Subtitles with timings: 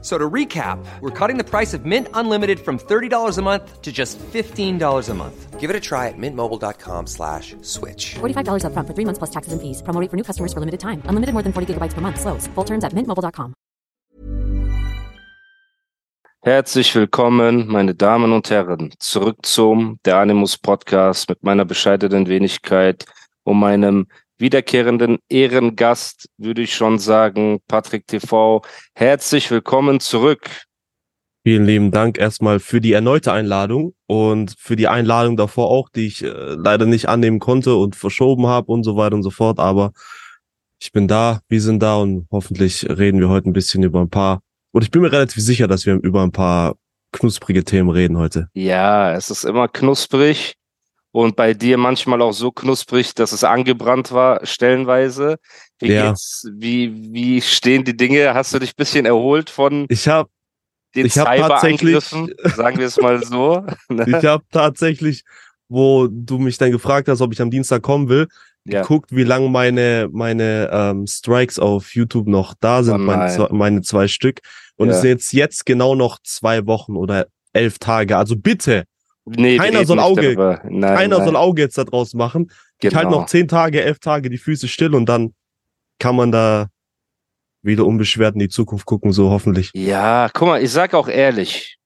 [0.00, 3.90] So to recap, we're cutting the price of Mint Unlimited from $30 a month to
[3.90, 5.58] just $15 a month.
[5.58, 8.14] Give it a try at mintmobile.com slash switch.
[8.20, 9.82] $45 upfront for three months plus taxes and fees.
[9.82, 11.02] Promo rate for new customers for limited time.
[11.10, 12.20] Unlimited more than 40 gigabytes per month.
[12.20, 12.46] Slows.
[12.54, 13.54] Full terms at mintmobile.com.
[16.42, 23.04] Herzlich willkommen, meine Damen und Herren, zurück zum Der Animus Podcast mit meiner bescheidenen Wenigkeit
[23.42, 24.06] und meinem
[24.38, 28.62] wiederkehrenden Ehrengast, würde ich schon sagen, Patrick TV.
[28.94, 30.48] Herzlich willkommen zurück.
[31.44, 36.06] Vielen lieben Dank erstmal für die erneute Einladung und für die Einladung davor auch, die
[36.06, 39.58] ich äh, leider nicht annehmen konnte und verschoben habe und so weiter und so fort.
[39.58, 39.92] Aber
[40.80, 44.10] ich bin da, wir sind da und hoffentlich reden wir heute ein bisschen über ein
[44.10, 44.40] paar,
[44.72, 46.76] und ich bin mir relativ sicher, dass wir über ein paar
[47.12, 48.48] knusprige Themen reden heute.
[48.52, 50.57] Ja, es ist immer knusprig
[51.18, 55.38] und bei dir manchmal auch so knusprig, dass es angebrannt war, stellenweise.
[55.80, 56.08] Wie Ja.
[56.10, 58.34] geht's, wie, wie stehen die Dinge?
[58.34, 60.28] Hast du dich ein bisschen erholt von Ich habe
[60.94, 62.04] den Ich hab tatsächlich-?
[62.54, 63.66] Sagen wir es mal so.
[64.06, 65.24] ich hab tatsächlich,
[65.68, 68.28] wo du mich dann gefragt hast, ob ich am Dienstag kommen will,
[68.64, 68.82] Ja.
[68.82, 73.48] geguckt, wie lange meine, meine ähm, Strikes auf YouTube noch da sind, Oh meine, zwei-
[73.50, 74.40] meine zwei Stück.
[74.76, 74.94] Und Ja.
[74.94, 78.16] es sind jetzt, jetzt genau noch zwei Wochen oder elf Tage.
[78.16, 78.84] Also bitte,
[79.36, 80.34] Nee, Keiner soll Auge-.
[80.64, 81.26] Nein, keiner nein.
[81.26, 82.50] soll Auge jetzt da draus machen.
[82.80, 83.20] Ich halte Genau.
[83.20, 85.34] noch zehn Tage, elf Tage die Füße still und dann
[85.98, 86.68] kann man da
[87.62, 89.70] wieder unbeschwert in die Zukunft gucken, so hoffentlich.
[89.74, 91.76] Ja, guck mal, ich sag auch ehrlich,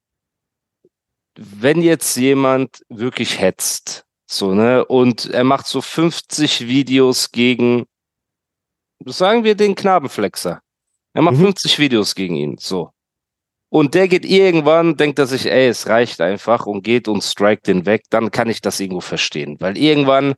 [1.37, 7.87] wenn jetzt jemand wirklich hetzt, so, ne, und er macht so 50 Videos gegen,
[9.07, 10.61] sagen wir den Knabenflexer.
[11.15, 11.45] Er macht Mhm.
[11.47, 12.92] 50 Videos gegen ihn, so.
[13.73, 17.69] Und der geht irgendwann, denkt er sich, ey, es reicht einfach und geht und strikt
[17.69, 19.57] den weg, dann kann ich das irgendwo verstehen.
[19.61, 20.35] Weil irgendwann,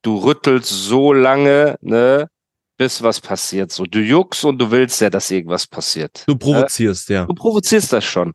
[0.00, 2.30] du rüttelst so lange, ne,
[2.78, 3.72] bis was passiert.
[3.72, 6.24] So, du juckst und du willst ja, dass irgendwas passiert.
[6.26, 7.26] Du provozierst, ja.
[7.26, 8.32] Du provozierst das schon.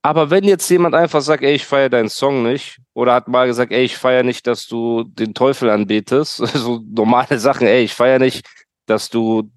[0.00, 3.48] Aber wenn jetzt jemand einfach sagt, ey, ich feiere deinen Song nicht, oder hat mal
[3.48, 7.92] gesagt, ey, ich feiere nicht, dass du den Teufel anbetest, so normale Sachen, ey, ich
[7.92, 8.48] feiere nicht,
[8.86, 9.50] dass du,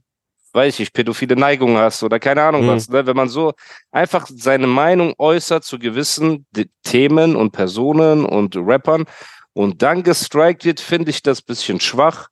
[0.54, 2.70] weiß ich, pädophile Neigungen hast oder keine Ahnung Mhm.
[2.70, 2.90] was.
[2.90, 3.06] Ne?
[3.06, 3.54] Wenn man so
[3.92, 6.46] einfach seine Meinung äußert zu gewissen
[6.84, 9.06] Themen und Personen und Rappern
[9.54, 12.28] und dann gestrikt wird, finde ich das bisschen schwach.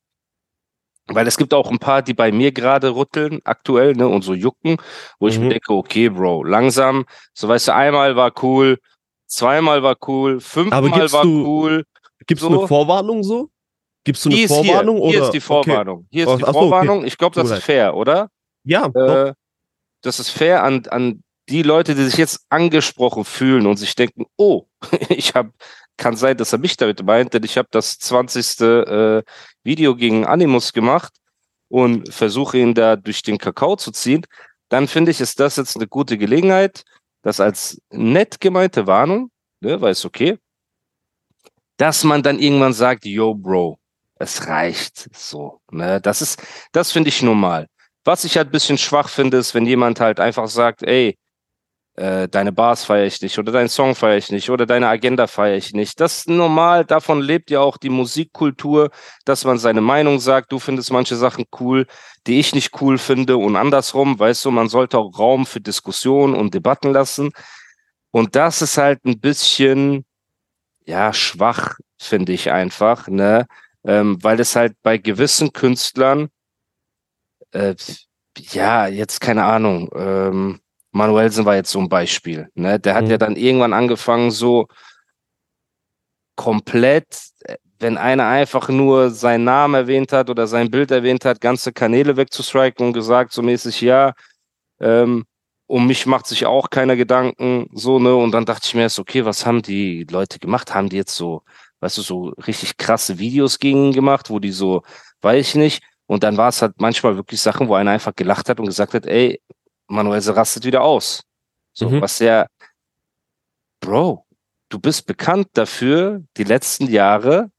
[1.12, 4.36] Weil es gibt auch ein paar, die bei mir gerade rütteln, aktuell, ne, und so
[4.36, 4.78] jucken,
[5.19, 5.50] wo ich mir Mhm.
[5.50, 8.78] denke, okay, Bro, langsam, so weißt du, einmal war cool,
[9.25, 11.84] zweimal war cool, fünfmal war cool.
[12.28, 12.59] Gibst du So.
[12.59, 13.50] eine Vorwarnung so?
[14.04, 15.12] Gibst du eine Hier ist, Vorwarnung hier, oder?
[15.12, 15.46] hier ist die Okay.
[15.46, 16.08] Vorwarnung.
[16.10, 16.70] Hier ist die ach so, okay.
[16.70, 17.06] Vorwarnung.
[17.06, 18.30] Ich glaube, das ist fair, oder?
[18.64, 18.86] Ja.
[18.88, 19.34] Äh,
[20.02, 24.26] das ist fair an, an die Leute, die sich jetzt angesprochen fühlen und sich denken,
[24.38, 24.66] oh,
[25.10, 25.52] ich habe,
[25.98, 28.62] kann sein, dass er mich damit meint, denn ich habe das 20.
[28.62, 29.24] Äh,
[29.64, 31.14] Video gegen Animus gemacht
[31.68, 34.26] und versuche ihn da durch den Kakao zu ziehen,
[34.70, 36.84] dann finde ich, ist das jetzt eine gute Gelegenheit,
[37.22, 39.31] das als nett gemeinte Warnung,
[39.62, 40.38] ne, weil es okay,
[41.78, 43.80] dass man dann irgendwann sagt, yo, Bro,
[44.19, 45.62] es reicht so.
[45.72, 46.00] Ne?
[46.02, 46.41] Das ist,
[46.72, 47.68] das finde ich normal.
[48.06, 51.18] Was ich halt ein bisschen schwach finde, ist, wenn jemand halt einfach sagt, ey,
[51.96, 55.28] äh, deine Bars feiere ich nicht oder deinen Song feiere ich nicht oder deine Agenda
[55.28, 56.00] feiere ich nicht.
[56.00, 58.90] Das ist normal, davon lebt ja auch die Musikkultur,
[59.25, 61.88] dass man seine Meinung sagt, du findest manche Sachen cool,
[62.28, 66.36] die ich nicht cool finde und andersrum, weißt du, man sollte auch Raum für Diskussionen
[66.36, 67.31] und Debatten lassen.
[68.12, 70.06] Und das ist halt ein bisschen,
[70.86, 73.46] ja, schwach, finde ich einfach, ne?
[73.85, 76.29] Ähm, weil es halt bei gewissen Künstlern,
[77.51, 77.75] äh,
[78.38, 80.59] ja, jetzt keine Ahnung, ähm,
[80.91, 82.79] Manuelsen war jetzt so ein Beispiel, ne?
[82.79, 83.12] Der hat Mhm.
[83.12, 84.68] ja dann irgendwann angefangen, so
[86.35, 87.06] komplett,
[87.41, 91.72] äh, wenn einer einfach nur seinen Namen erwähnt hat oder sein Bild erwähnt hat, ganze
[91.73, 94.13] Kanäle wegzustriken und gesagt, so mäßig, ja,
[94.81, 95.25] ähm,
[95.68, 98.15] um mich macht sich auch keiner Gedanken, so, ne?
[98.15, 100.74] Und dann dachte ich mir erst, okay, was haben die Leute gemacht?
[100.74, 101.44] Haben die jetzt so,
[101.81, 104.84] weißt du, so richtig krasse Videos gegen ihn gemacht, wo die so,
[105.22, 105.84] weiß ich nicht.
[106.08, 108.94] Und dann war es halt manchmal wirklich Sachen, wo einer einfach gelacht hat und gesagt
[108.94, 109.42] hat, ey,
[109.88, 111.24] Manuelse rastet wieder aus.
[111.74, 112.02] So, Mhm.
[112.02, 112.48] was ja,
[113.81, 114.26] Bro,
[114.70, 117.52] du bist bekannt dafür, die letzten Jahre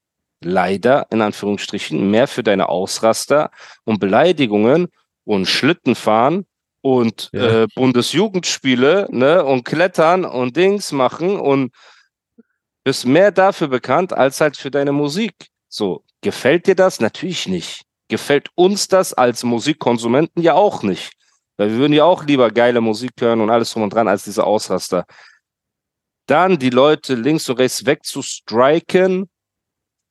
[0.42, 3.50] leider, in Anführungsstrichen, mehr für deine Ausraster
[3.84, 4.88] und Beleidigungen
[5.24, 6.46] und Schlittenfahren
[6.82, 7.62] und Ja.
[7.64, 11.72] äh, Bundesjugendspiele, ne, und Klettern und Dings machen und
[12.90, 15.32] bist mehr dafür bekannt als halt für deine Musik.
[15.68, 16.98] So, gefällt dir das?
[16.98, 17.84] Natürlich nicht.
[18.08, 21.12] Gefällt uns das als Musikkonsumenten ja auch nicht.
[21.56, 24.24] Weil wir würden ja auch lieber geile Musik hören und alles drum und dran als
[24.24, 25.04] diese Ausraster.
[26.26, 29.30] Dann die Leute links und rechts wegzustriken,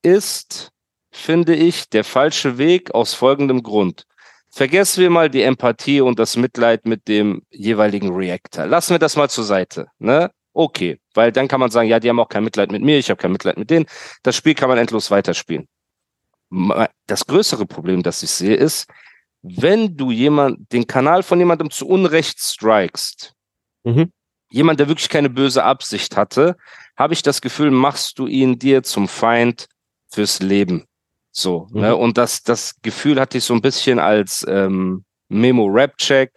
[0.01, 0.69] ist,
[1.11, 4.05] finde ich, der falsche Weg aus folgendem Grund.
[4.51, 8.67] Vergessen wir mal die Empathie und das Mitleid mit dem jeweiligen Reactor.
[8.67, 9.87] Lassen wir das mal zur Seite.
[9.97, 10.31] Ne?
[10.59, 13.09] Okay, weil dann kann man sagen, ja, die haben auch kein Mitleid mit mir, ich
[13.09, 13.85] habe kein Mitleid mit denen.
[14.23, 15.69] Das Spiel kann man endlos weiterspielen.
[17.07, 18.89] Das größere Problem, das ich sehe, ist,
[19.41, 23.35] wenn du jemand, den Kanal von jemandem zu Unrecht strikest,
[23.85, 24.11] Mhm.
[24.51, 26.57] jemand, der wirklich keine böse Absicht hatte,
[26.97, 29.69] habe ich das Gefühl, machst du ihn dir zum Feind
[30.11, 30.83] fürs Leben.
[31.31, 31.79] So, Mhm.
[31.79, 31.95] ne?
[31.95, 36.33] Und das, das Gefühl hatte ich so ein bisschen als ähm, Memo-Rap-Check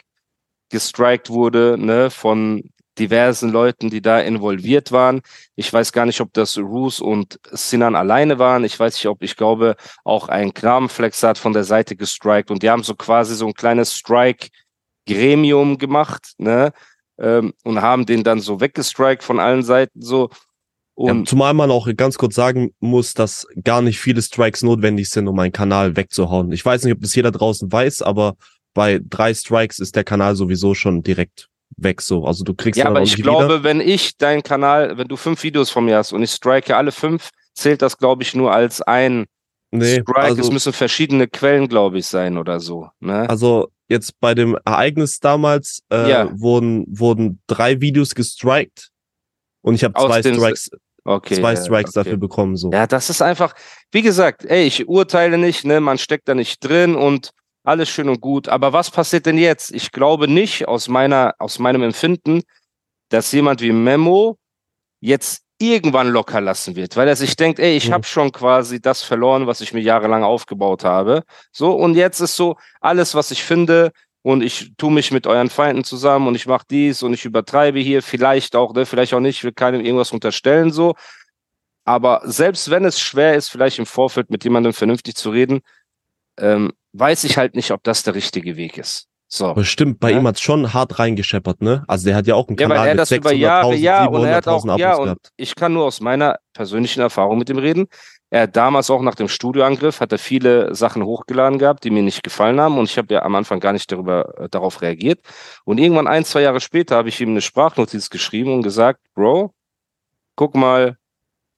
[0.70, 2.62] gestrikt wurde, ne, von
[2.98, 5.22] diversen Leuten, die da involviert waren.
[5.56, 8.64] Ich weiß gar nicht, ob das Roos und Sinan alleine waren.
[8.64, 12.62] Ich weiß nicht, ob ich glaube, auch ein Knabenflex hat von der Seite gestrikt und
[12.62, 16.72] die haben so quasi so ein kleines Strike-Gremium gemacht, ne,
[17.18, 20.30] ähm, und haben den dann so weggestrikt von allen Seiten so.
[20.96, 25.08] Ja, Und zumal man auch ganz kurz sagen muss, dass gar nicht viele Strikes notwendig
[25.08, 26.52] sind, um einen Kanal wegzuhauen.
[26.52, 28.34] Ich weiß nicht, ob das jeder draußen weiß, aber
[28.74, 32.24] bei drei Strikes ist der Kanal sowieso schon direkt weg so.
[32.26, 33.64] Also du kriegst Ja, aber ich glaube, wieder.
[33.64, 36.92] wenn ich deinen Kanal, wenn du fünf Videos von mir hast und ich strike alle
[36.92, 39.26] fünf, zählt das, glaube ich, nur als ein
[39.74, 40.20] Nee, Strike.
[40.32, 42.90] es also, müssen verschiedene Quellen, glaube ich, sein oder so.
[43.00, 43.28] Ne?
[43.28, 46.30] also jetzt bei dem Ereignis damals äh, Ja.
[46.38, 48.90] wurden, wurden drei Videos gestrikt
[49.62, 50.70] und ich habe zwei Strikes,
[51.04, 51.36] okay.
[51.36, 52.04] zwei Strikes okay.
[52.04, 52.56] dafür bekommen.
[52.56, 52.70] So.
[52.70, 53.54] Ja, das ist einfach,
[53.92, 57.30] wie gesagt, ey, ich urteile nicht, ne, man steckt da nicht drin und
[57.64, 58.48] alles schön und gut.
[58.48, 59.72] Aber was passiert denn jetzt?
[59.72, 62.42] Ich glaube nicht aus meiner, aus meinem Empfinden,
[63.08, 64.38] dass jemand wie Memo
[65.00, 69.02] jetzt irgendwann locker lassen wird, weil er sich denkt, ey, ich habe schon quasi das
[69.02, 71.22] verloren, was ich mir jahrelang aufgebaut habe.
[71.52, 73.92] So, und jetzt ist so alles, was ich finde,
[74.22, 77.80] und ich tue mich mit euren Feinden zusammen und ich mache dies und ich übertreibe
[77.80, 80.94] hier, vielleicht auch, ne, vielleicht auch nicht, ich will keinem irgendwas unterstellen, so.
[81.84, 85.62] Aber selbst wenn es schwer ist, vielleicht im Vorfeld mit jemandem vernünftig zu reden,
[86.42, 89.08] ähm, weiß ich halt nicht, ob das der richtige Weg ist.
[89.28, 89.46] So.
[89.46, 90.18] Aber stimmt, bei Ja.
[90.18, 91.84] ihm hat's schon hart reingescheppert, ne?
[91.88, 93.76] Also der hat ja auch einen Ja, weil Kanal er mit das über Jahre, 600.000,
[93.78, 95.30] ja, und er hat auch, 700.000 ja, und gehabt.
[95.38, 97.86] ich kann nur aus meiner persönlichen Erfahrung mit ihm reden.
[98.28, 102.02] Er hat damals auch nach dem Studioangriff, hat er viele Sachen hochgeladen gehabt, die mir
[102.02, 105.20] nicht gefallen haben und ich habe ja am Anfang gar nicht darüber, äh, darauf reagiert.
[105.64, 109.54] Und irgendwann ein, zwei Jahre später habe ich ihm eine Sprachnotiz geschrieben und gesagt, Bro,
[110.36, 110.96] guck mal,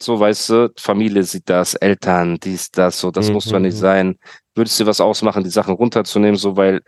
[0.02, 3.75] so weißt du, Familie sieht das, Eltern, dies, das, so, das Mhm, muss doch nicht
[3.75, 3.79] mhm.
[3.79, 4.19] sein.
[4.55, 6.82] Würdest du was ausmachen, die Sachen runterzunehmen, so, weil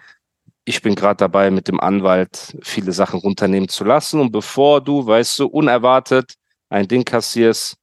[0.64, 4.20] ich bin gerade dabei, mit dem Anwalt viele Sachen runternehmen zu lassen.
[4.20, 6.34] Und bevor du, weißt du, unerwartet
[6.68, 7.76] ein Ding kassierst,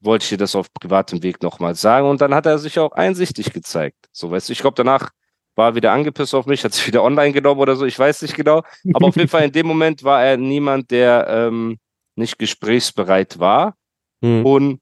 [0.00, 2.08] wollte ich dir das auf privatem Weg nochmal sagen.
[2.08, 3.96] Und dann hat er sich auch einsichtig gezeigt.
[4.12, 5.10] So, weißt du, ich glaube, danach
[5.54, 8.22] war er wieder angepisst auf mich, hat sich wieder online genommen oder so, ich weiß
[8.22, 8.62] nicht genau.
[8.94, 11.78] Aber auf jeden Fall in dem Moment war er niemand, der ähm,
[12.16, 13.74] nicht gesprächsbereit war.
[14.22, 14.44] Hm.
[14.44, 14.80] Und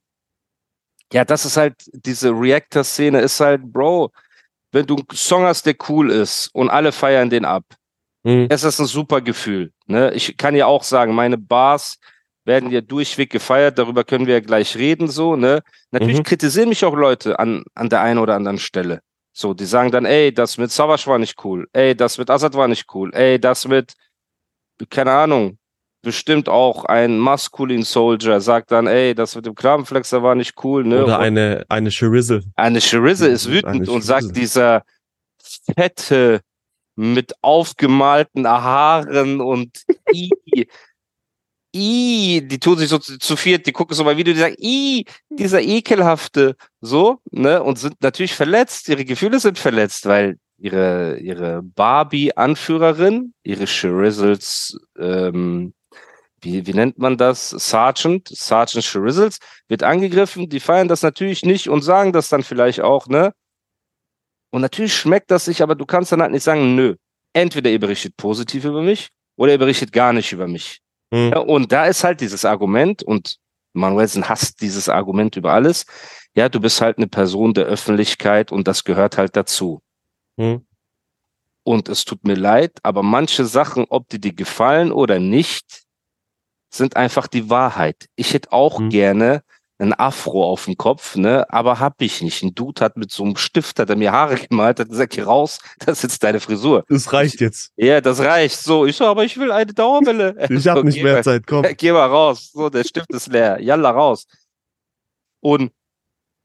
[1.12, 4.12] ja, das ist halt, diese Reactor-Szene ist halt, Bro,
[4.72, 7.64] wenn du einen Song hast, der cool ist und alle feiern den ab,
[8.24, 8.46] Hm.
[8.50, 9.72] es ist ein super Gefühl.
[9.86, 10.12] Ne?
[10.12, 11.98] Ich kann ja auch sagen, meine Bars
[12.44, 15.62] werden ja durchweg gefeiert, darüber können wir ja gleich reden, so, ne?
[15.90, 16.24] Natürlich Mhm.
[16.24, 19.00] kritisieren mich auch Leute an, an der einen oder anderen Stelle.
[19.32, 22.54] So, die sagen dann, ey, das mit Savage war nicht cool, ey, das mit Assad
[22.54, 23.94] war nicht cool, ey, das mit,
[24.88, 25.58] keine Ahnung,
[26.02, 30.84] bestimmt auch ein Maskulin Soldier sagt dann, ey, das mit dem Knabenflexer war nicht cool,
[30.84, 31.04] ne?
[31.04, 32.42] Oder Und- eine, eine Shirizzle.
[32.56, 34.82] eine Cherise ist wütend und sagt, dieser
[35.76, 36.40] fette,
[36.96, 40.30] mit aufgemalten Haaren und i,
[41.74, 44.56] i, die tun sich so zu, zu viert, die gucken so mal Video, die sagen,
[44.58, 51.18] i, dieser ekelhafte, so, ne, und sind natürlich verletzt, ihre Gefühle sind verletzt, weil ihre,
[51.18, 55.72] ihre Barbie-Anführerin, ihre Cherizzles, ähm,
[56.42, 57.50] wie, wie nennt man das?
[57.50, 62.80] Sergeant, Sergeant Cherizzles, wird angegriffen, die feiern das natürlich nicht und sagen das dann vielleicht
[62.80, 63.32] auch, ne?
[64.50, 66.96] Und natürlich schmeckt das sich, aber du kannst dann halt nicht sagen, nö.
[67.32, 70.80] Entweder ihr berichtet positiv über mich oder ihr berichtet gar nicht über mich.
[71.14, 71.30] Hm.
[71.30, 73.36] Ja, und da ist halt dieses Argument und
[73.72, 75.86] Manuelsen hasst dieses Argument über alles.
[76.34, 79.80] Ja, du bist halt eine Person der Öffentlichkeit und das gehört halt dazu.
[80.38, 80.66] Hm.
[81.62, 85.82] Und es tut mir leid, aber manche Sachen, ob die dir gefallen oder nicht,
[86.70, 88.06] sind einfach die Wahrheit.
[88.16, 88.90] Ich hätte auch Hm.
[88.90, 89.42] gerne
[89.78, 92.42] ein Afro auf dem Kopf, ne, aber hab ich nicht.
[92.42, 95.24] Ein Dude hat mit so einem Stift, hat er mir Haare gemalt, hat gesagt, hier
[95.26, 96.84] raus, das ist jetzt deine Frisur.
[96.88, 97.72] Das reicht jetzt.
[97.76, 98.58] Ja, das reicht.
[98.60, 100.36] So, ich so, aber ich will eine Dauerwelle.
[100.50, 101.64] Ich hab So, nicht geh mehr mal- Zeit, komm.
[101.76, 102.50] Geh mal raus.
[102.52, 103.58] So, der Stift ist leer.
[103.60, 104.26] Jalla raus.
[105.42, 105.72] Und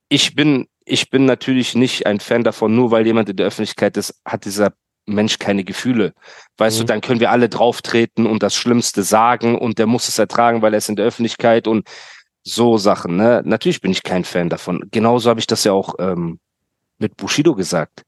[0.10, 3.98] ich bin, ich bin natürlich nicht ein Fan davon, nur weil jemand in der Öffentlichkeit
[3.98, 4.72] ist, hat dieser
[5.06, 6.14] Mensch keine Gefühle.
[6.58, 6.82] Weißt Mhm.
[6.82, 10.62] du, dann können wir alle drauftreten und das Schlimmste sagen und der muss es ertragen,
[10.62, 11.88] weil er ist in der Öffentlichkeit und
[12.44, 13.16] so Sachen.
[13.16, 13.42] Ne?
[13.46, 14.88] Natürlich bin ich kein Fan davon.
[14.92, 16.40] Genauso habe ich das ja auch ähm,
[16.98, 18.04] mit Bushido gesagt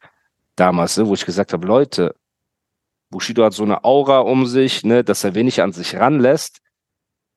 [0.55, 2.15] damals, ne, wo ich gesagt habe, Leute,
[3.09, 6.59] Bushido hat so eine Aura um sich, ne, dass er wenig an sich ranlässt.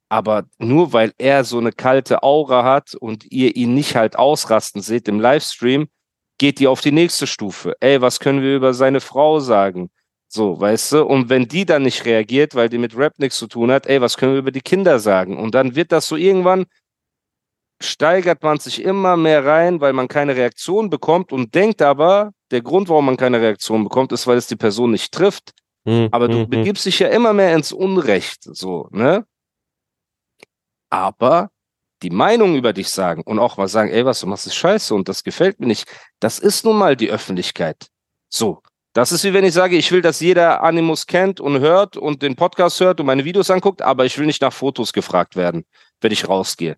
[0.08, 4.82] Aber nur weil er so eine kalte Aura hat und ihr ihn nicht halt ausrasten
[4.82, 5.88] seht im Livestream,
[6.40, 7.76] geht die auf die nächste Stufe.
[7.80, 9.90] Ey, was können wir über seine Frau sagen?
[10.26, 11.04] So, weißt du?
[11.04, 14.00] Und wenn die dann nicht reagiert, weil die mit Rap nichts zu tun hat, ey,
[14.00, 15.36] was können wir über die Kinder sagen?
[15.36, 16.64] Und dann wird das so irgendwann,
[17.82, 22.62] steigert man sich immer mehr rein, weil man keine Reaktion bekommt und denkt aber, der
[22.62, 25.52] Grund, warum man keine Reaktion bekommt, ist, weil es die Person nicht trifft.
[25.84, 29.26] Mhm, Aber du mhm, begibst dich ja immer mehr ins Unrecht, so, ne?
[30.88, 31.50] Aber
[32.02, 34.94] die Meinung über dich sagen und auch mal sagen, ey, was du machst, ist scheiße
[34.94, 35.86] und das gefällt mir nicht,
[36.20, 37.88] das ist nun mal die Öffentlichkeit.
[38.28, 38.62] So.
[38.92, 42.22] Das ist wie wenn ich sage, ich will, dass jeder Animus kennt und hört und
[42.22, 45.64] den Podcast hört und meine Videos anguckt, aber ich will nicht nach Fotos gefragt werden,
[46.00, 46.76] wenn ich rausgehe.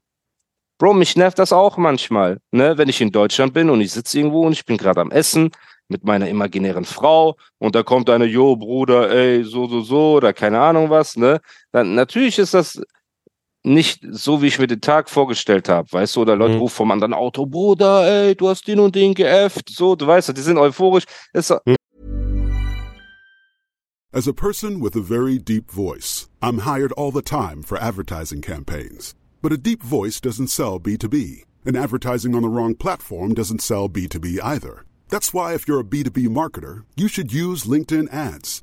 [0.78, 2.76] Bro, mich nervt das auch manchmal, ne?
[2.76, 5.52] Wenn ich in Deutschland bin und ich sitze irgendwo und ich bin gerade am Essen
[5.88, 10.32] mit meiner imaginären Frau und da kommt eine, jo, Bruder, ey, so, so, so, oder
[10.32, 11.40] keine Ahnung was, ne?
[11.70, 12.82] Dann natürlich ist das
[13.64, 16.60] nicht so, wie ich mir den Tag vorgestellt habe, weißt du, oder Leute Mhm.
[16.60, 20.36] rufen vom anderen Auto, Bruder, ey, du hast den und den geäfft, so, du weißt,
[20.36, 21.04] die sind euphorisch.
[21.32, 21.58] Ist, so-
[24.14, 28.42] As a person with a very deep voice, I'm hired all the time for advertising
[28.42, 29.14] campaigns.
[29.40, 33.88] But a deep voice doesn't sell B2B, and advertising on the wrong platform doesn't sell
[33.88, 34.84] B2B either.
[35.08, 38.62] That's why, if you're a B2B marketer, you should use LinkedIn ads.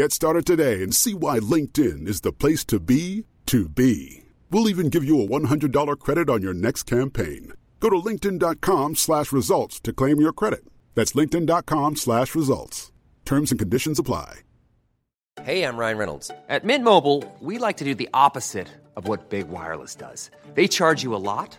[0.00, 4.22] Get started today and see why LinkedIn is the place to be to be.
[4.50, 7.52] We'll even give you a $100 credit on your next campaign.
[7.80, 10.64] Go to linkedin.com slash results to claim your credit.
[10.94, 12.90] That's linkedin.com slash results.
[13.26, 14.40] Terms and conditions apply.
[15.42, 16.30] Hey, I'm Ryan Reynolds.
[16.48, 20.30] At Mint Mobile, we like to do the opposite of what Big Wireless does.
[20.54, 21.58] They charge you a lot,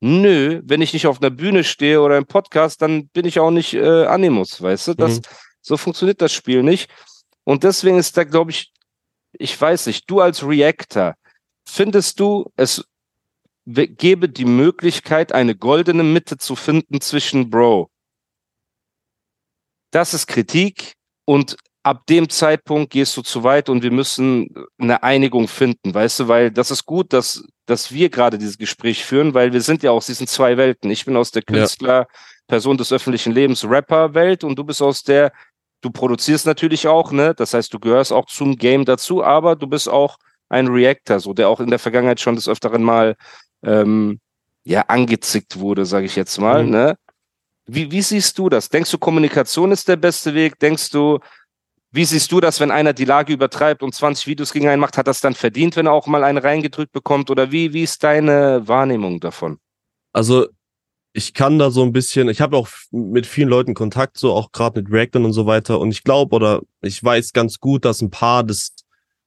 [0.00, 3.50] Nö, wenn ich nicht auf einer Bühne stehe oder im Podcast, dann bin ich auch
[3.50, 4.94] nicht äh, Animus, weißt du?
[4.94, 5.22] Das, Mhm.
[5.66, 6.88] So funktioniert das Spiel nicht.
[7.42, 8.72] Und deswegen ist da, glaube ich,
[9.32, 11.16] ich weiß nicht, du als Reactor,
[11.68, 12.84] findest du, es
[13.64, 17.90] gäbe die Möglichkeit, eine goldene Mitte zu finden zwischen Bro.
[19.90, 25.04] Das ist Kritik und ab dem Zeitpunkt gehst du zu weit und wir müssen eine
[25.04, 29.34] Einigung finden, weißt du, weil das ist gut, dass, dass wir gerade dieses Gespräch führen,
[29.34, 30.90] weil wir sind ja aus diesen zwei Welten.
[30.90, 31.54] Ich bin aus der Ja.
[31.54, 32.08] Künstler,
[32.48, 35.30] Person des öffentlichen Lebens, Rapper-Welt und du bist aus der,
[35.80, 37.34] du produzierst natürlich auch, ne?
[37.36, 41.34] Das heißt, du gehörst auch zum Game dazu, aber du bist auch ein Reactor, so
[41.34, 43.14] der auch in der Vergangenheit schon des Öfteren mal
[43.62, 44.18] ähm,
[44.64, 46.70] ja angezickt wurde, sage ich jetzt mal, Mhm.
[46.70, 46.96] ne?
[47.68, 48.68] Wie, wie siehst du das?
[48.68, 50.58] Denkst du, Kommunikation ist der beste Weg?
[50.58, 51.18] Denkst du,
[51.92, 54.98] wie siehst du das, wenn einer die Lage übertreibt und 20 Videos gegen einen macht?
[54.98, 57.30] Hat das dann verdient, wenn er auch mal einen reingedrückt bekommt?
[57.30, 59.58] Oder wie, wie ist deine Wahrnehmung davon?
[60.12, 60.46] Also
[61.12, 64.52] ich kann da so ein bisschen, ich habe auch mit vielen Leuten Kontakt, so auch
[64.52, 65.80] gerade mit Reactern und so weiter.
[65.80, 68.74] Und ich glaube oder ich weiß ganz gut, dass ein paar das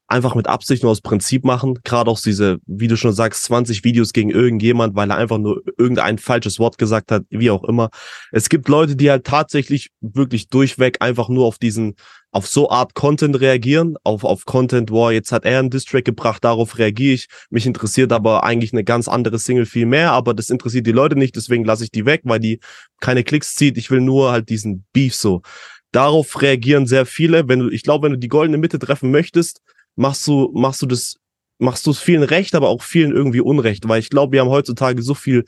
[0.09, 1.79] einfach mit Absicht nur aus Prinzip machen.
[1.83, 5.61] Gerade auch diese, wie du schon sagst, 20 Videos gegen irgendjemand, weil er einfach nur
[5.77, 7.89] irgendein falsches Wort gesagt hat, wie auch immer.
[8.31, 11.95] Es gibt Leute, die halt tatsächlich wirklich durchweg einfach nur auf diesen,
[12.31, 16.43] auf so Art Content reagieren, auf, auf Content, boah, jetzt hat er einen Distrack gebracht,
[16.43, 17.27] darauf reagiere ich.
[17.51, 21.15] Mich interessiert aber eigentlich eine ganz andere Single viel mehr, aber das interessiert die Leute
[21.17, 22.59] nicht, deswegen lasse ich die weg, weil die
[22.99, 23.77] keine Klicks zieht.
[23.77, 25.43] Ich will nur halt diesen Beef so.
[25.91, 27.47] Darauf reagieren sehr viele.
[27.47, 29.61] Wenn du, ich glaube, wenn du die goldene Mitte treffen möchtest,
[29.99, 31.17] machst du, machst du das,
[31.59, 34.49] machst du es vielen recht, aber auch vielen irgendwie unrecht, weil ich glaube, wir haben
[34.49, 35.43] heutzutage so viel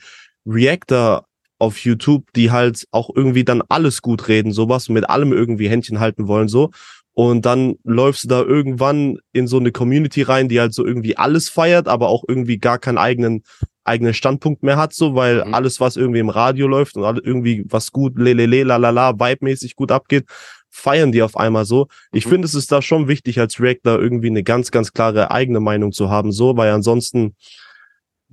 [0.46, 1.24] Reactor
[1.58, 6.00] auf YouTube, die halt auch irgendwie dann alles gut reden, sowas mit allem irgendwie Händchen
[6.00, 6.70] halten wollen, so.
[7.14, 11.16] Und dann läufst du da irgendwann in so eine Community rein, die halt so irgendwie
[11.16, 13.42] alles feiert, aber auch irgendwie gar keinen eigenen,
[13.84, 15.54] eigenen Standpunkt mehr hat, so, weil Mhm.
[15.54, 19.92] alles, was irgendwie im Radio läuft und alle- irgendwie was gut, lelele, lalala, vibe-mäßig gut
[19.92, 20.24] abgeht,
[20.72, 21.86] feiern die auf einmal so.
[22.12, 22.30] Ich Mhm.
[22.30, 25.92] finde, es ist da schon wichtig, als Reactor irgendwie eine ganz, ganz klare eigene Meinung
[25.92, 27.36] zu haben, so, weil ansonsten,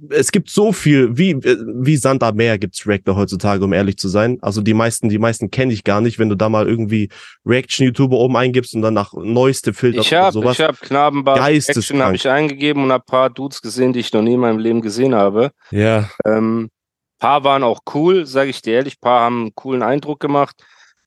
[0.09, 3.97] es gibt so viel, wie, äh, wie Sand am Meer gibt's Reactor heutzutage, um ehrlich
[3.97, 4.37] zu sein.
[4.41, 7.09] Also die meisten, die meisten kenne ich gar nicht, wenn du da mal irgendwie
[7.45, 10.57] Reaction-YouTuber oben eingibst und dann nach neueste Filter Ich oder habe sowas.
[10.57, 11.83] ich hab Knabenbart Geisteskrank.
[11.83, 14.59] Action habe ich eingegeben und hab paar Dudes gesehen, die ich noch nie in meinem
[14.59, 15.51] Leben gesehen habe.
[15.71, 16.69] Ja, Ähm,
[17.19, 19.01] paar waren auch cool, sage ich dir ehrlich.
[19.01, 20.55] Paar haben einen coolen Eindruck gemacht.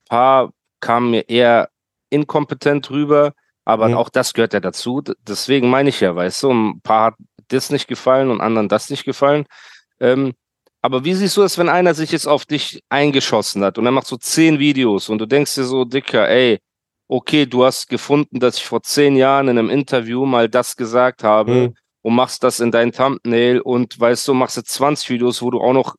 [0.07, 0.51] Paar
[0.83, 1.69] kamen mir eher
[2.09, 3.33] inkompetent rüber.
[3.65, 3.95] Aber Mhm.
[3.95, 5.01] auch das gehört ja dazu.
[5.27, 7.15] Deswegen meine ich ja, weißt du, ein paar hat
[7.47, 9.45] das nicht gefallen und anderen das nicht gefallen.
[9.99, 10.33] Ähm,
[10.81, 13.91] aber wie siehst du es, wenn einer sich jetzt auf dich eingeschossen hat und er
[13.93, 16.59] macht so zehn Videos und du denkst dir so, Dicker, ey,
[17.07, 21.23] okay, du hast gefunden, dass ich vor zehn Jahren in einem Interview mal das gesagt
[21.23, 21.75] habe Mhm.
[22.01, 25.61] und machst das in dein Thumbnail und weißt du, machst jetzt 20 Videos, wo du
[25.61, 25.95] auch noch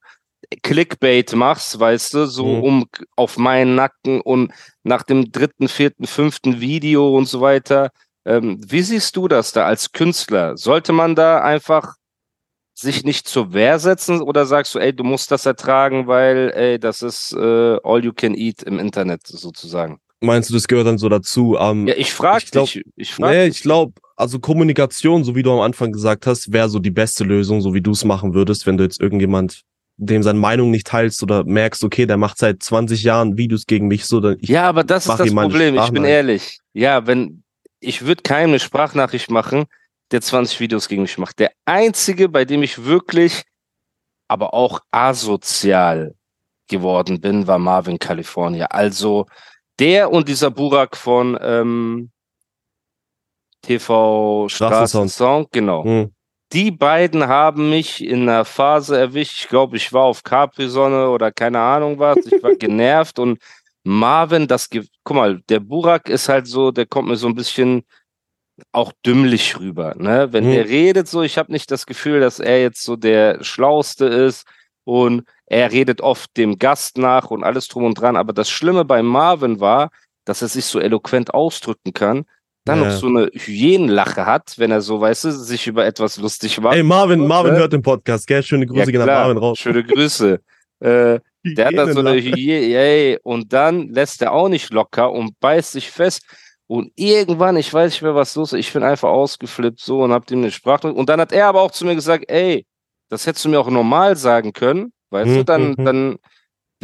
[0.62, 2.62] Clickbait machst, weißt du, so Mhm.
[2.62, 2.84] um
[3.16, 7.90] auf meinen Nacken und nach dem dritten, vierten, fünften Video und so weiter.
[8.26, 10.56] Ähm, wie siehst du das da als Künstler?
[10.56, 11.94] Sollte man da einfach
[12.76, 16.78] sich nicht zur Wehr setzen oder sagst du, ey, du musst das ertragen, weil, ey,
[16.78, 19.98] das ist äh, all you can eat im Internet sozusagen?
[20.20, 21.56] meinst du, das gehört dann so dazu?
[21.60, 22.82] Ähm, Ja, ich frage dich.
[22.96, 26.68] Ich frag Nee, ich glaube, also Kommunikation, so wie du am Anfang gesagt hast, wäre
[26.70, 29.62] so die beste Lösung, so wie du es machen würdest, wenn du jetzt irgendjemand,
[29.96, 33.86] dem seine Meinung nicht teilst oder merkst, okay, der macht seit 20 Jahren Videos gegen
[33.86, 35.76] mich, so dann ich, Ja, aber das ist das Problem.
[35.76, 36.58] Ich bin ehrlich.
[36.72, 37.44] Ja, wenn
[37.80, 39.66] ich würde keinem eine Sprachnachricht machen,
[40.10, 41.38] der 20 Videos gegen mich macht.
[41.38, 43.42] Der einzige, bei dem ich wirklich,
[44.28, 46.14] aber auch asozial
[46.68, 48.66] geworden bin, war Marvin California.
[48.66, 49.26] Also
[49.78, 52.10] der und dieser Burak von ähm,
[53.62, 54.48] TV.
[54.48, 55.84] Straßensong, genau.
[55.84, 56.14] Hm,
[56.54, 59.36] Die beiden haben mich in einer Phase erwischt.
[59.42, 62.18] Ich glaube, ich war auf Capri-Sonne oder keine Ahnung was.
[62.26, 63.38] Ich war genervt und
[63.82, 64.70] Marvin, das,
[65.02, 67.82] guck mal, der Burak ist halt so, der kommt mir so ein bisschen
[68.72, 70.32] auch dümmlich rüber, ne?
[70.32, 70.52] Wenn Mhm.
[70.52, 74.46] der redet so, ich habe nicht das Gefühl, dass er jetzt so der Schlauste ist
[74.84, 78.16] und er redet oft dem Gast nach und alles drum und dran.
[78.16, 79.90] Aber das Schlimme bei Marvin war,
[80.24, 82.26] dass er sich so eloquent ausdrücken kann,
[82.64, 82.88] dann Ja.
[82.88, 86.74] noch so eine Hyänenlache hat, wenn er so, weißt du, sich über etwas lustig macht.
[86.76, 87.58] Ey, Marvin, Marvin Ne?
[87.58, 88.42] hört den Podcast, gell?
[88.42, 89.22] Schöne Grüße Ja, gehen klar.
[89.24, 89.58] Marvin raus.
[89.58, 90.40] Schöne Grüße.
[90.80, 92.36] äh, der hat dann so eine Hyänenlache.
[92.40, 96.22] Hyä ey, und dann lässt er auch nicht locker und beißt sich fest.
[96.66, 100.12] Und irgendwann, ich weiß nicht mehr, was los ist, ich bin einfach ausgeflippt so und
[100.12, 100.90] hab ihm eine Sprache.
[100.92, 102.64] Und dann hat er aber auch zu mir gesagt, ey,
[103.10, 105.84] das hättest du mir auch normal sagen können, weißt du, Mhm, dann, mhm.
[105.84, 106.16] dann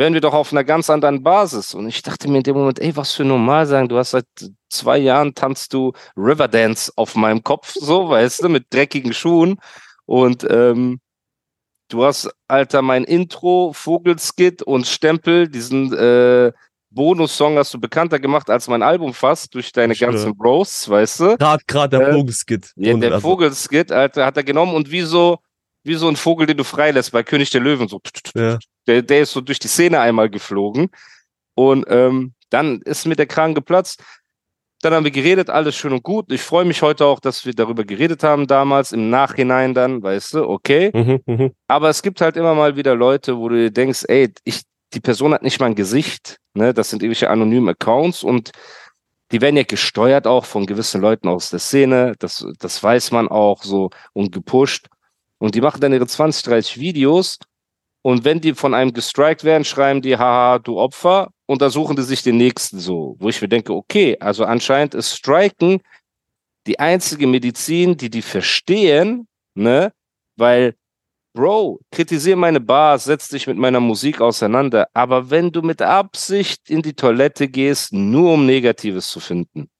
[0.01, 1.75] wären wir doch auf einer ganz anderen Basis.
[1.75, 4.25] Und ich dachte mir in dem Moment, ey, was für normal sagen, du hast seit
[4.71, 9.59] zwei Jahren tanzt du Riverdance auf meinem Kopf, so, weißt du, mit dreckigen Schuhen.
[10.07, 11.01] Und ähm,
[11.89, 16.51] du hast, Alter, mein Intro, Vogelskit und Stempel, diesen äh,
[16.93, 20.13] Bonus-Song hast du bekannter gemacht als mein Album fast durch deine Ich schwöre.
[20.13, 21.37] ganzen Bros, weißt du?
[21.37, 22.73] Gerade, gerade der Äh, Vogelskit.
[22.77, 25.39] Ja, der also- Vogelskit, Alter, hat er genommen und wie so,
[25.85, 28.01] wie so ein Vogel, den du freilässt bei König der Löwen, so.
[28.35, 28.59] Ja.
[28.87, 30.91] Der, der ist so durch die Szene einmal geflogen.
[31.55, 34.03] Und ähm, dann ist mir der Kragen geplatzt.
[34.83, 36.33] Dann haben wir geredet, alles schön und gut.
[36.33, 40.35] Ich freue mich heute auch, dass wir darüber geredet haben damals, im Nachhinein dann, weißt
[40.35, 40.91] du, okay.
[40.95, 41.53] Mhm, mhm.
[41.69, 44.63] Aber es gibt halt immer mal wieder Leute, wo du dir denkst, ey, ich,
[44.95, 46.73] die Person hat nicht mal ein Gesicht, ne?
[46.73, 48.53] Das sind irgendwelche anonymen Accounts und
[49.33, 52.15] die werden ja gesteuert auch von gewissen Leuten aus der Szene.
[52.19, 54.89] Das, das weiß man auch so und gepusht.
[55.39, 57.39] Und die machen dann ihre 20, 30 Videos.
[58.03, 61.31] Und wenn die von einem gestrikt werden, schreiben die, haha, du Opfer.
[61.47, 63.17] Und da suchen die sich den nächsten so.
[63.19, 65.81] Wo ich mir denke, okay, also anscheinend ist Striken
[66.67, 69.93] die einzige Medizin, die die verstehen, ne?
[70.37, 70.75] Weil
[71.33, 76.69] Bro, kritisiere meine Bars, setz dich mit meiner Musik auseinander, aber wenn du mit Absicht
[76.69, 79.71] in die Toilette gehst, nur um Negatives zu finden,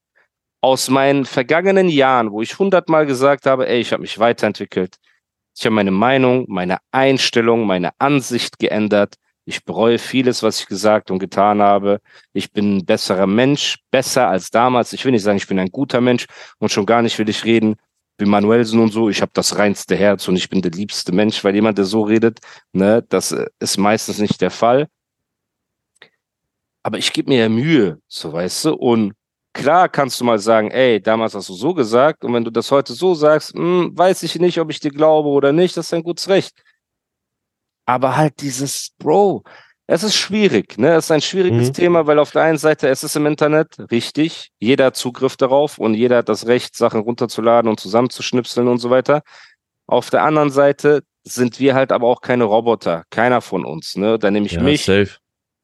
[0.61, 4.95] aus meinen vergangenen Jahren, wo ich hundertmal gesagt habe, ey, ich habe mich weiterentwickelt,
[5.55, 11.11] ich habe meine Meinung, meine Einstellung, meine Ansicht geändert, ich bereue vieles, was ich gesagt
[11.11, 11.99] und getan habe,
[12.33, 15.71] ich bin ein besserer Mensch, besser als damals, ich will nicht sagen, ich bin ein
[15.71, 16.25] guter Mensch.
[16.59, 17.75] Und schon gar nicht will ich reden,
[18.17, 21.43] wie Manuelsen und so, ich habe das reinste Herz und ich bin der liebste Mensch,
[21.43, 22.39] weil jemand, der so redet,
[22.71, 24.87] ne, das äh, ist meistens nicht der Fall.
[26.83, 29.13] Aber ich gebe mir ja Mühe, so weißt du, und
[29.53, 32.71] klar kannst du mal sagen, ey, damals hast du so gesagt, und wenn du das
[32.71, 35.93] heute so sagst, hm, weiß ich nicht, ob ich dir glaube oder nicht, das ist
[35.93, 36.53] ein gutes Recht.
[37.85, 39.43] Aber halt dieses, Bro,
[39.87, 40.93] es ist schwierig, ne?
[40.95, 41.73] Es ist ein schwieriges Mhm.
[41.73, 45.77] Thema, weil auf der einen Seite es ist im Internet richtig, jeder hat Zugriff darauf
[45.79, 49.21] und jeder hat das Recht, Sachen runterzuladen und zusammenzuschnipseln und so weiter.
[49.87, 54.17] Auf der anderen Seite sind wir halt aber auch keine Roboter, keiner von uns, ne?
[54.17, 55.17] Da nehme ich Ja, mich, safe.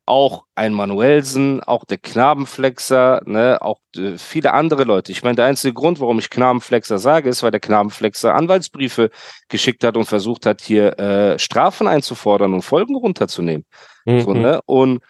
[0.07, 5.11] Auch ein Manuelsen, auch der Knabenflexer, ne, auch äh, viele andere Leute.
[5.11, 9.09] Ich meine, der einzige Grund, warum ich Knabenflexer sage, ist, weil der Knabenflexer Anwaltsbriefe
[9.49, 13.65] geschickt hat und versucht hat, hier äh, Strafen einzufordern und Folgen runterzunehmen.
[14.05, 14.41] So, Mhm.
[14.41, 14.61] ne?
[14.65, 15.03] Und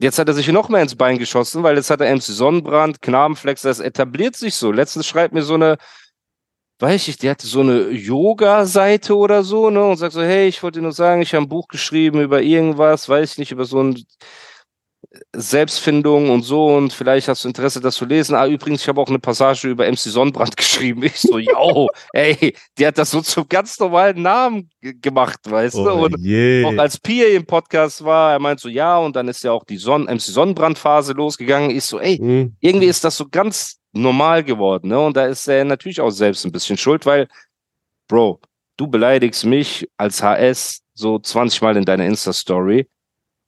[0.00, 3.00] jetzt hat er sich noch mehr ins Bein geschossen, weil jetzt hat er MC Sonnenbrand,
[3.00, 4.72] Knabenflexer, das etabliert sich so.
[4.72, 5.76] Letztens schreibt mir so eine,
[6.80, 10.62] weiß ich, die hatte so eine Yoga-Seite oder so, ne, und sagt so, hey, ich
[10.62, 13.64] wollte dir nur sagen, ich habe ein Buch geschrieben über irgendwas, weiß ich nicht, über
[13.64, 14.04] so ein
[15.34, 18.34] Selbstfindung und so und vielleicht hast du Interesse, das zu lesen.
[18.34, 21.02] Ah, übrigens, ich habe auch eine Passage über MC Sonnenbrand geschrieben.
[21.04, 25.90] Ich so, yo, ey, die hat das so zum ganz normalen Namen gemacht, weißt du?
[25.90, 26.64] Oh Und je.
[26.64, 29.64] auch als PA im Podcast war, er meint so, ja, und dann ist ja auch
[29.64, 31.70] die Son MC Sonnenbrand-Phase losgegangen.
[31.70, 32.56] Ich so, ey, Mhm.
[32.60, 34.98] irgendwie ist das so ganz normal geworden, ne?
[35.00, 37.28] Und da ist er natürlich auch selbst ein bisschen schuld, weil,
[38.08, 38.40] Bro,
[38.76, 42.88] du beleidigst mich als HS so 20 Mal in deiner Insta-Story.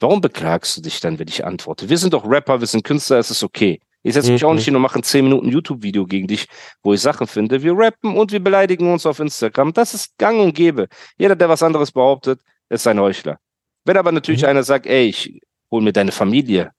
[0.01, 1.89] Warum beklagst du dich dann, wenn ich antworte?
[1.89, 3.81] Wir sind doch Rapper, wir sind Künstler, es ist okay.
[4.03, 4.57] Ich setze mich auch Mhm.
[4.57, 6.47] nicht hin und mache ein 10 Minuten YouTube-Video gegen dich,
[6.83, 7.63] wo ich Sachen finde.
[7.63, 9.75] Wir rappen und wir beleidigen uns auf Instagram.
[9.75, 10.89] Das ist gang und gäbe.
[11.19, 13.39] Jeder, der was anderes behauptet, ist ein Heuchler.
[13.85, 14.49] Wenn aber natürlich Mhm.
[14.49, 15.39] einer sagt, ey, ich
[15.71, 16.73] hol mir deine Familie,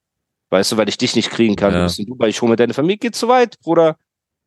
[0.52, 1.80] weißt du, weil ich dich nicht kriegen kann, Ja.
[1.80, 3.98] du bist in Dubai, ich hol mir deine Familie, geht zu weit, Bruder.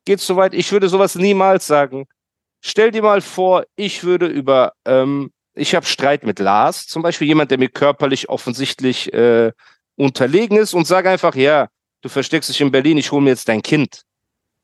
[0.05, 0.53] Geht zu weit.
[0.53, 2.05] Ich würde sowas niemals sagen.
[2.61, 7.27] Stell dir mal vor, ich würde über, ähm, ich habe Streit mit Lars, zum Beispiel
[7.27, 9.51] jemand, der mir körperlich offensichtlich äh,
[9.95, 11.69] unterlegen ist und sage einfach, ja,
[12.01, 14.03] du versteckst dich in Berlin, ich hole mir jetzt dein Kind.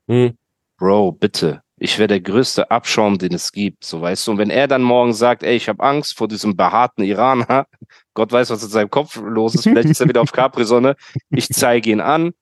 [0.07, 0.37] Mhm.
[0.77, 1.61] Bro, bitte.
[1.83, 4.31] Ich wäre der größte Abschaum, den es gibt, so weißt du.
[4.31, 7.65] Und wenn er dann morgen sagt, ey, ich habe Angst vor diesem behaarten Iraner,
[8.13, 10.95] Gott weiß, was in seinem Kopf los ist, vielleicht ist er wieder auf Capri-Sonne,
[11.31, 12.33] ich zeige ihn an,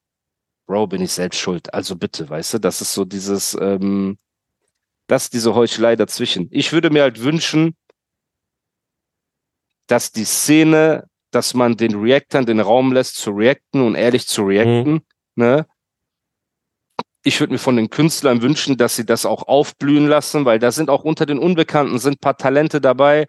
[0.67, 1.73] Bro, bin ich selbst schuld.
[1.73, 4.17] Also bitte, weißt du, das ist so dieses, ähm,
[5.08, 6.49] das ist diese Heuchelei dazwischen.
[6.52, 7.78] Ich würde mir halt wünschen,
[9.88, 14.43] dass die Szene, dass man den Reactern den Raum lässt zu reacten und ehrlich zu
[14.43, 14.99] reacten,
[15.36, 15.65] ne?
[17.23, 20.71] Ich würde mir von den Künstlern wünschen, dass sie das auch aufblühen lassen, weil da
[20.71, 23.27] sind auch unter den Unbekannten sind ein paar Talente dabei,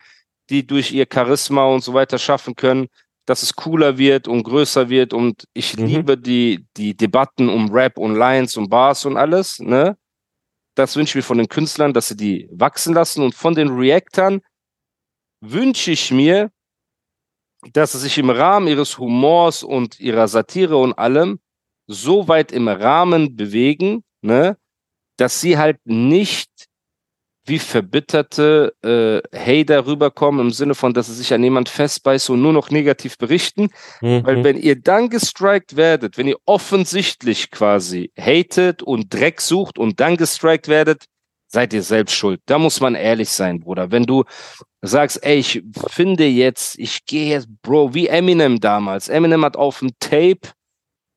[0.48, 2.86] die durch ihr Charisma und so weiter schaffen können,
[3.26, 5.12] dass es cooler wird und größer wird.
[5.12, 5.86] Und ich Mhm.
[5.86, 9.96] liebe die, die Debatten um Rap und Lines und Bars und alles, ne?
[10.76, 13.22] Das wünsche ich mir von den Künstlern, dass sie die wachsen lassen.
[13.22, 14.40] Und von den Reactern
[15.40, 16.50] wünsche ich mir,
[17.72, 21.40] dass sie sich im Rahmen ihres Humors und ihrer Satire und allem
[21.92, 24.56] so weit im Rahmen bewegen, ne,
[25.16, 26.48] dass sie halt nicht
[27.46, 32.42] wie verbitterte äh, Hater rüberkommen, im Sinne von, dass sie sich an jemand festbeißen und
[32.42, 33.70] nur noch negativ berichten.
[34.00, 34.44] Weil Mhm.
[34.44, 40.16] wenn ihr dann gestrikt werdet, wenn ihr offensichtlich quasi hatet und Dreck sucht und dann
[40.16, 41.06] gestrikt werdet,
[41.48, 42.40] seid ihr selbst schuld.
[42.46, 43.90] Da muss man ehrlich sein, Bruder.
[43.90, 44.22] Wenn du
[44.82, 49.08] sagst, ey, ich finde jetzt, ich gehe jetzt, Bro, wie Eminem damals.
[49.08, 50.40] Eminem hat auf dem Tape,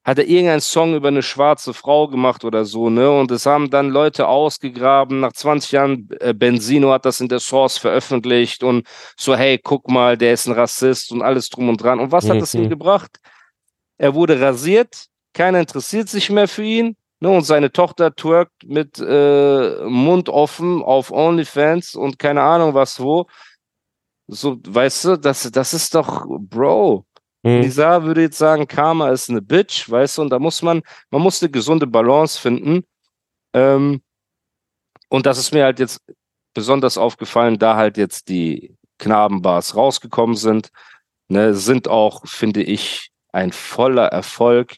[0.05, 3.09] hat er irgendeinen Song über eine schwarze Frau gemacht oder so, ne?
[3.09, 5.21] Und es haben dann Leute ausgegraben.
[5.21, 8.85] Nach 20 Jahren, äh, Benzino hat das in der Source veröffentlicht und
[9.17, 11.99] so, hey, guck mal, der ist ein Rassist und alles drum und dran.
[11.99, 12.69] Und was hat das ihm Mhm.
[12.69, 13.17] gebracht?
[13.97, 16.95] Er wurde rasiert, keiner interessiert sich mehr für ihn.
[17.21, 22.99] Ne, und seine Tochter twerkt mit äh, Mund offen auf OnlyFans und keine Ahnung was
[22.99, 23.27] wo.
[24.27, 27.05] So, weißt du, das, das ist doch, Bro.
[27.43, 27.75] Mhm.
[27.75, 31.41] Würde jetzt sagen, Karma ist eine Bitch, weißt du, und da muss man, man muss
[31.41, 32.85] eine gesunde Balance finden.
[33.53, 34.01] Ähm,
[35.09, 36.01] und das ist mir halt jetzt
[36.53, 40.69] besonders aufgefallen, da halt jetzt die Knabenbars rausgekommen sind,
[41.27, 44.77] ne, sind auch, finde ich, ein voller Erfolg.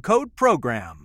[0.00, 1.01] code PROGRAM.